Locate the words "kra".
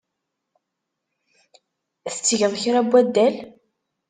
2.61-2.81